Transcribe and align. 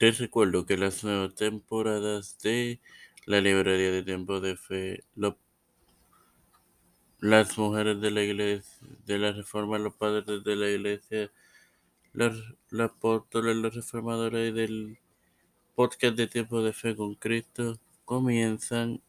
Te 0.00 0.12
recuerdo 0.12 0.64
que 0.64 0.78
las 0.78 1.04
nuevas 1.04 1.34
temporadas 1.34 2.38
de 2.38 2.80
la 3.26 3.42
Librería 3.42 3.90
de 3.90 4.02
Tiempo 4.02 4.40
de 4.40 4.56
Fe, 4.56 5.04
las 7.18 7.58
mujeres 7.58 8.00
de 8.00 8.10
la 8.10 8.22
iglesia, 8.22 8.88
de 9.04 9.18
la 9.18 9.32
reforma, 9.32 9.78
los 9.78 9.94
padres 9.94 10.42
de 10.42 10.56
la 10.56 10.70
iglesia, 10.70 11.30
los, 12.14 12.34
los 12.70 12.90
apóstoles, 12.90 13.56
los 13.56 13.74
reformadores 13.74 14.48
y 14.48 14.54
del 14.54 14.98
podcast 15.74 16.16
de 16.16 16.28
Tiempo 16.28 16.62
de 16.62 16.72
Fe 16.72 16.96
con 16.96 17.14
Cristo 17.16 17.78
comienzan 18.06 19.02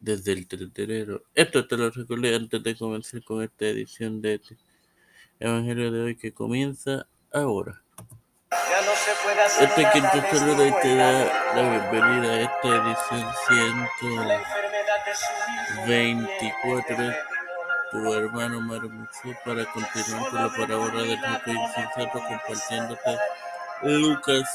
desde 0.00 0.32
el 0.32 0.48
3 0.48 0.72
de 0.72 0.84
enero. 0.84 1.24
Esto 1.34 1.68
te 1.68 1.76
lo 1.76 1.90
recordé 1.90 2.34
antes 2.34 2.62
de 2.62 2.74
comenzar 2.74 3.22
con 3.22 3.42
esta 3.42 3.66
edición 3.66 4.22
de 4.22 4.36
este 4.36 4.56
Evangelio 5.40 5.92
de 5.92 6.00
hoy 6.00 6.16
que 6.16 6.32
comienza 6.32 7.06
ahora. 7.34 7.82
Este 8.50 9.90
quinto 9.92 10.22
saludo 10.32 10.74
te 10.80 10.96
da 10.96 11.12
la 11.54 11.62
bienvenida 11.70 12.32
a 12.32 12.40
esta 12.40 12.68
edición 12.68 14.26
La 14.26 14.34
enfermedad 14.36 15.04
de 15.04 15.14
su 15.14 15.24
hijo. 15.52 15.84
124 15.84 16.96
de 16.96 17.16
tu 17.90 18.14
hermano 18.14 18.60
Mario 18.62 18.88
Muxo 18.88 19.28
para 19.44 19.66
continuar 19.66 20.30
con 20.30 20.42
la 20.42 20.48
parábola 20.48 21.02
del 21.02 21.18
rico 21.18 21.50
insensato 21.50 22.22
compartiéndote 22.26 23.18
Lucas 23.82 24.48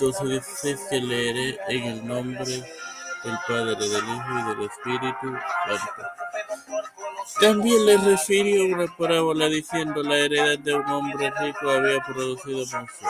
12:16 0.00 0.88
que 0.90 1.00
leeré 1.00 1.58
en 1.68 1.84
el 1.84 2.06
nombre 2.06 2.44
del 2.44 3.38
Padre, 3.46 3.76
del 3.76 4.08
Hijo 4.08 4.38
y 4.38 4.54
del 4.54 4.68
Espíritu 4.68 5.38
Santo. 5.66 6.27
También 7.40 7.86
le 7.86 7.96
refirió 7.98 8.64
una 8.76 8.86
parábola 8.96 9.46
diciendo 9.46 10.02
la 10.02 10.16
heredad 10.16 10.58
de 10.58 10.74
un 10.74 10.86
hombre 10.86 11.32
rico 11.40 11.70
había 11.70 12.00
producido 12.00 12.58
mucho. 12.58 13.06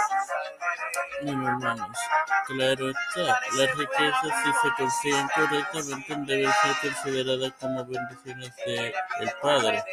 Bueno, 1.22 1.48
hermanos, 1.48 1.98
claro 2.46 2.90
está, 2.90 3.40
las 3.56 3.76
riquezas 3.76 4.32
si 4.44 4.52
se 4.52 4.74
consiguen 4.76 5.28
correctamente 5.34 6.16
deben 6.32 6.52
ser 6.52 6.76
consideradas 6.92 7.52
como 7.60 7.84
bendiciones 7.86 8.52
del 8.66 9.32
Padre 9.42 9.84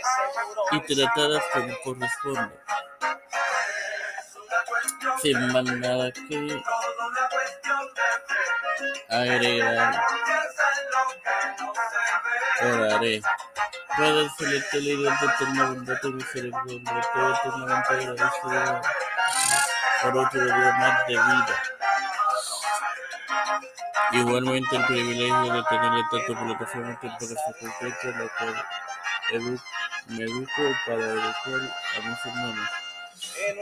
y 0.72 0.80
tratadas 0.82 1.44
como 1.54 1.74
corresponde. 1.84 2.60
Sin 5.22 5.48
más 5.52 5.64
nada 5.64 6.12
que 6.12 6.62
agregar, 9.10 10.04
oraré. 12.62 13.22
Padre 13.98 14.30
celestial 14.38 14.84
y 14.84 14.98
Dios 14.98 15.14
de 15.22 15.26
eterna 15.28 15.66
bondad 15.66 15.98
y 16.04 16.08
misericordia, 16.08 17.00
estoy 17.00 17.34
eternamente 17.34 17.94
agradecido 17.94 18.82
por 20.02 20.18
otro 20.18 20.44
día 20.46 20.76
más 20.80 21.08
de 21.08 21.14
vida. 21.14 21.64
Igualmente 24.12 24.76
el 24.76 24.86
privilegio 24.86 25.54
de 25.54 25.64
tener 25.64 25.94
esta 26.00 26.26
tu 26.28 26.34
plataforma 26.36 27.00
temporal 27.00 27.38
concreta, 27.60 28.08
la 28.20 28.28
cual 28.38 28.66
edu- 29.32 29.62
me 30.08 30.24
educo 30.24 30.64
para 30.86 31.00
educar 31.00 31.62
a 31.96 32.08
mis 32.08 32.26
hermanos. 32.26 32.70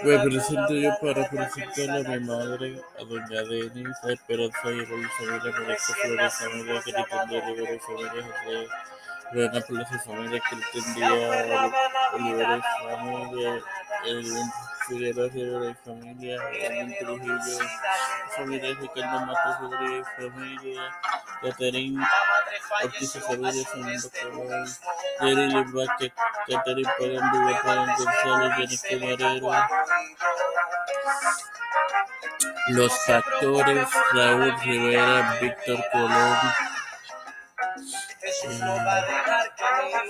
Me 0.03 0.19
presento 0.19 0.73
yo 0.73 0.91
para 1.01 1.29
presentarle 1.29 2.15
a 2.15 2.19
mi 2.19 2.25
madre, 2.25 2.81
a 2.99 3.03
doña 3.03 3.41
Denis, 3.43 3.97
a 4.03 4.11
Esperanza 4.11 4.71
y 4.71 4.79
a 4.79 4.83
la 4.83 5.09
familia 5.09 5.51
María 5.59 5.77
Flores, 5.77 6.33
familia 6.33 7.25
de 7.25 7.37
Olivera 7.37 7.73
y 7.73 7.79
familia 7.79 8.23
José, 8.23 8.67
Reina 9.31 9.61
Plaza, 9.61 9.99
familia 9.99 10.41
Cristian 10.49 10.95
Díaz, 10.95 11.73
Olivera 12.13 12.57
y 12.57 12.61
familia, 12.91 13.63
Figueroa 14.87 15.29
Rivera 15.29 15.75
familia, 15.85 16.35
el 16.51 16.97
Trujillo, 16.97 17.59
familia 18.35 18.77
Ricardo 18.81 19.25
Matos 19.25 19.61
Rodríguez, 19.61 20.07
familia, 20.17 20.81
Caterín 21.41 21.99
Ortiz 22.83 23.13
Familia, 23.13 23.65
Fernando 23.65 24.09
Jerry 25.19 25.63
Vázquez, 25.71 26.11
Caterín 26.47 26.85
los 32.69 33.05
factores 33.05 33.87
Raúl 34.13 34.55
Rivera, 34.63 35.37
Víctor 35.41 35.83
Colón, 35.91 36.37
eh, 38.21 38.31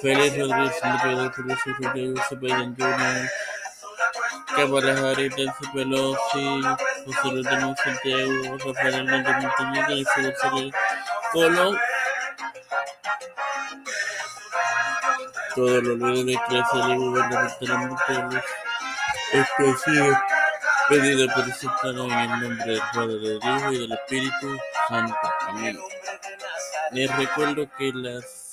Félix 0.02 0.38
Rodríguez, 0.38 0.76
Pedro 0.82 1.32
Pérez, 1.32 1.78
Rodríguez, 1.80 2.24
Biden 2.40 2.76
Jr., 2.76 3.30
Nancy 5.38 5.66
Pelosi, 5.74 6.62
José 7.06 7.32
Luis 7.32 7.46
de 7.46 7.76
Santiago, 7.84 8.58
Rafael 8.66 8.96
Hernández 8.96 9.36
Montañez, 9.42 10.08
Colón, 11.32 11.78
todos 15.56 15.84
los 15.84 15.98
líderes 15.98 16.36
eclesiales 16.36 16.96
y 16.96 16.98
gubernamentales 16.98 18.44
expresivos 19.34 20.18
pedido 20.90 21.28
presentado 21.34 22.06
en 22.06 22.12
el 22.12 22.30
nombre 22.30 22.66
del 22.66 22.82
Padre, 22.94 23.16
del 23.16 23.38
Hijo 23.38 23.72
y 23.72 23.80
del 23.80 23.92
Espíritu 23.94 24.58
Santo. 24.90 25.16
Amén. 25.48 25.80
Les 26.92 27.16
recuerdo 27.16 27.68
que 27.78 27.92
las 27.94 28.50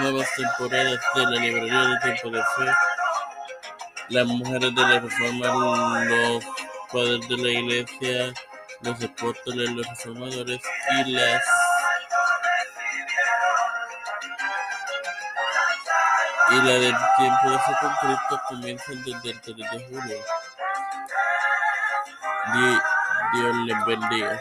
nuevas 0.00 0.28
temporadas 0.36 1.00
de 1.14 1.22
la 1.22 1.30
librería 1.30 1.80
de 1.80 2.00
tiempo 2.00 2.30
de 2.30 2.42
fe, 2.42 2.72
las 4.08 4.26
mujeres 4.26 4.74
de 4.74 4.80
la 4.80 5.00
reforma, 5.00 6.04
los 6.04 6.44
padres 6.92 7.28
de 7.28 7.36
la 7.36 7.48
iglesia, 7.50 8.34
los 8.82 9.02
apóstoles, 9.02 9.70
los 9.70 9.86
reformadores 9.86 10.60
y 10.98 11.10
las 11.12 11.42
y 16.54 16.62
la 16.62 16.72
del 16.74 16.94
tiempo 17.18 17.50
de 17.50 17.58
fe 17.58 17.72
con 17.80 17.92
Cristo 18.00 18.40
comienzan 18.48 19.02
desde 19.04 19.30
el 19.30 19.40
3 19.40 19.56
de 19.56 19.86
julio. 19.88 20.16
Di- 22.52 22.80
Dios 23.34 23.56
les 23.66 23.84
bendiga. 23.86 24.40